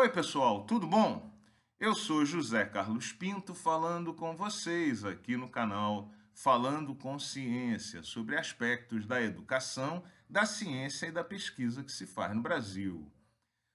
[0.00, 1.28] Oi, pessoal, tudo bom?
[1.80, 8.38] Eu sou José Carlos Pinto falando com vocês aqui no canal Falando com Ciência sobre
[8.38, 13.10] aspectos da educação, da ciência e da pesquisa que se faz no Brasil.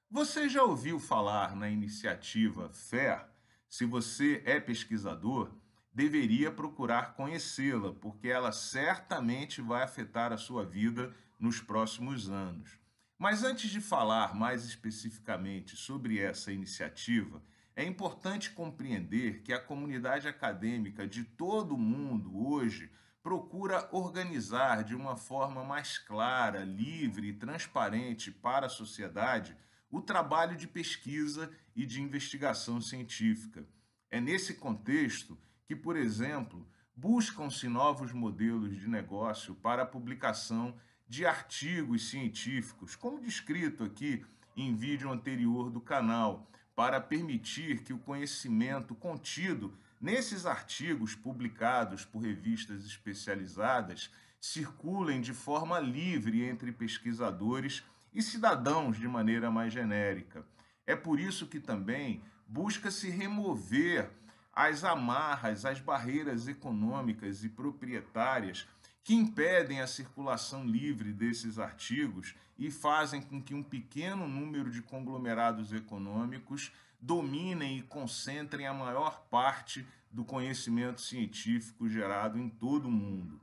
[0.10, 3.26] Você já ouviu falar na iniciativa FAIR?
[3.70, 5.52] Se você é pesquisador,
[5.94, 12.82] deveria procurar conhecê-la, porque ela certamente vai afetar a sua vida nos próximos anos.
[13.24, 17.42] Mas antes de falar mais especificamente sobre essa iniciativa,
[17.74, 22.92] é importante compreender que a comunidade acadêmica de todo o mundo hoje
[23.22, 29.56] procura organizar de uma forma mais clara, livre e transparente para a sociedade
[29.90, 33.66] o trabalho de pesquisa e de investigação científica.
[34.12, 41.26] É nesse contexto que, por exemplo, buscam-se novos modelos de negócio para a publicação de
[41.26, 44.26] artigos científicos, como descrito aqui
[44.56, 52.24] em vídeo anterior do canal, para permitir que o conhecimento contido nesses artigos publicados por
[52.24, 60.46] revistas especializadas circulem de forma livre entre pesquisadores e cidadãos de maneira mais genérica.
[60.86, 64.12] É por isso que também busca-se remover
[64.52, 68.68] as amarras, as barreiras econômicas e proprietárias
[69.04, 74.82] que impedem a circulação livre desses artigos e fazem com que um pequeno número de
[74.82, 82.92] conglomerados econômicos dominem e concentrem a maior parte do conhecimento científico gerado em todo o
[82.92, 83.42] mundo.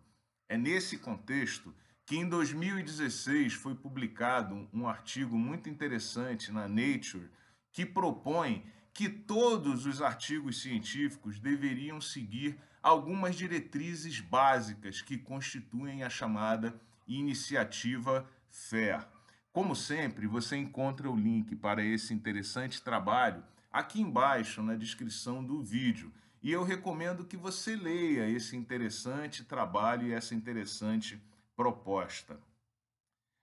[0.49, 1.75] É nesse contexto
[2.07, 7.31] que em 2016 foi publicado um artigo muito interessante na Nature
[7.71, 16.11] que propõe que todos os artigos científicos deveriam seguir algumas diretrizes básicas que constituem a
[16.11, 19.07] chamada iniciativa FAIR.
[19.53, 25.63] Como sempre, você encontra o link para esse interessante trabalho aqui embaixo na descrição do
[25.63, 26.13] vídeo.
[26.43, 31.21] E eu recomendo que você leia esse interessante trabalho e essa interessante
[31.55, 32.41] proposta.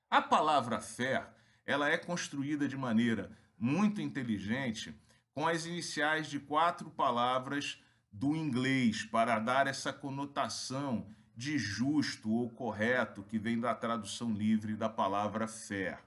[0.09, 1.27] A palavra fé,
[1.65, 4.95] ela é construída de maneira muito inteligente
[5.33, 12.49] com as iniciais de quatro palavras do inglês para dar essa conotação de justo ou
[12.49, 15.99] correto que vem da tradução livre da palavra fair.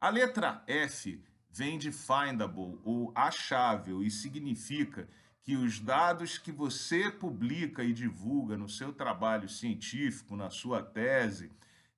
[0.00, 5.08] A letra F vem de findable ou achável e significa
[5.42, 11.50] que os dados que você publica e divulga no seu trabalho científico, na sua tese,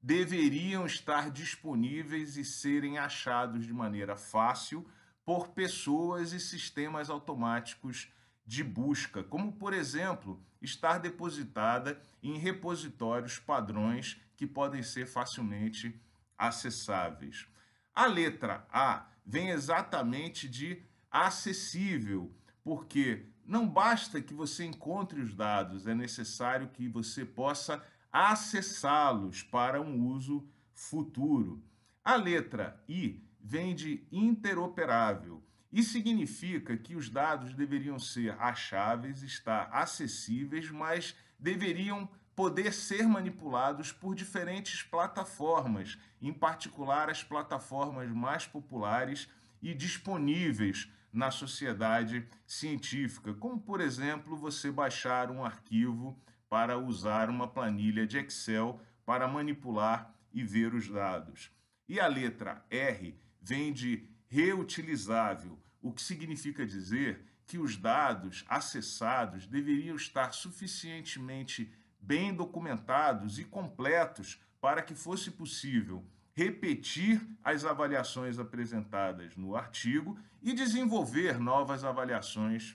[0.02, 4.84] deveriam estar disponíveis e serem achados de maneira fácil
[5.24, 8.10] por pessoas e sistemas automáticos
[8.46, 16.00] de busca, como, por exemplo, estar depositada em repositórios padrões que podem ser facilmente
[16.36, 17.46] acessáveis.
[17.94, 25.86] A letra A vem exatamente de acessível, porque não basta que você encontre os dados,
[25.86, 31.62] é necessário que você possa acessá-los para um uso futuro.
[32.04, 35.42] A letra I vem de interoperável
[35.72, 43.90] e significa que os dados deveriam ser acháveis, estar acessíveis, mas deveriam poder ser manipulados
[43.90, 49.28] por diferentes plataformas, em particular as plataformas mais populares
[49.62, 56.18] e disponíveis na sociedade científica, como por exemplo você baixar um arquivo
[56.48, 61.50] para usar uma planilha de Excel para manipular e ver os dados.
[61.88, 69.46] E a letra R vem de reutilizável, o que significa dizer que os dados acessados
[69.46, 71.70] deveriam estar suficientemente
[72.00, 80.54] bem documentados e completos para que fosse possível repetir as avaliações apresentadas no artigo e
[80.54, 82.74] desenvolver novas avaliações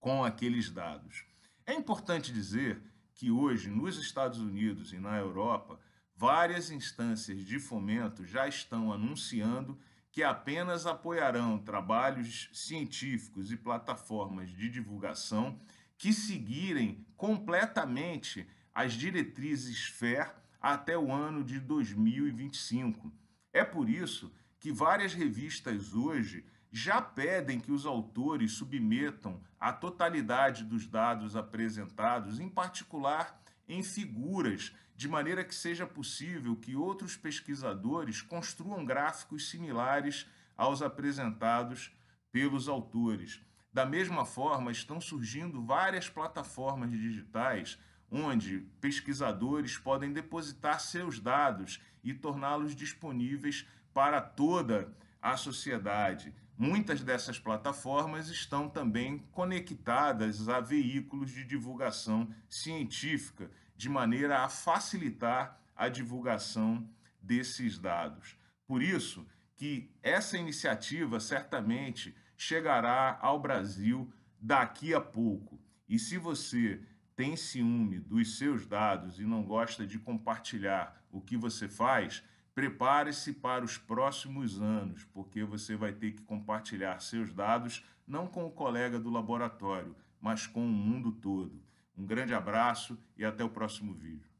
[0.00, 1.24] com aqueles dados.
[1.64, 2.82] É importante dizer
[3.14, 5.78] que hoje, nos Estados Unidos e na Europa,
[6.16, 9.78] várias instâncias de fomento já estão anunciando
[10.14, 15.58] que apenas apoiarão trabalhos científicos e plataformas de divulgação
[15.98, 23.12] que seguirem completamente as diretrizes FAIR até o ano de 2025.
[23.52, 30.62] É por isso que várias revistas hoje já pedem que os autores submetam a totalidade
[30.62, 38.22] dos dados apresentados, em particular em figuras, de maneira que seja possível que outros pesquisadores
[38.22, 40.26] construam gráficos similares
[40.56, 41.92] aos apresentados
[42.30, 43.40] pelos autores.
[43.72, 47.78] Da mesma forma, estão surgindo várias plataformas digitais
[48.10, 56.32] onde pesquisadores podem depositar seus dados e torná-los disponíveis para toda à sociedade.
[56.56, 65.60] Muitas dessas plataformas estão também conectadas a veículos de divulgação científica, de maneira a facilitar
[65.74, 66.88] a divulgação
[67.20, 68.36] desses dados.
[68.66, 75.60] Por isso que essa iniciativa certamente chegará ao Brasil daqui a pouco.
[75.88, 76.80] E se você
[77.16, 82.22] tem ciúme dos seus dados e não gosta de compartilhar o que você faz,
[82.54, 88.44] prepare-se para os próximos anos, porque você vai ter que compartilhar seus dados não com
[88.44, 91.60] o colega do laboratório, mas com o mundo todo.
[91.96, 94.33] Um grande abraço e até o próximo vídeo.